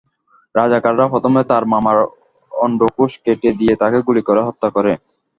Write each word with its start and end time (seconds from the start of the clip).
রাজাকাররা 0.55 1.05
প্রথমে 1.13 1.41
তাঁর 1.49 1.63
মামার 1.73 1.97
অণ্ডকোষ 2.51 3.11
কেটে 3.23 3.49
দিয়ে 3.59 3.73
তাঁকে 3.81 3.99
গুলি 4.07 4.21
করে 4.27 4.41
হত্যা 4.47 4.69
করে। 4.75 4.91